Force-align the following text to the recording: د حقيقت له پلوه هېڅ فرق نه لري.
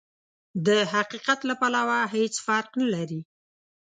د 0.65 0.67
حقيقت 0.93 1.39
له 1.49 1.53
پلوه 1.61 1.99
هېڅ 2.15 2.33
فرق 2.45 2.69
نه 2.81 2.87
لري. 2.93 3.21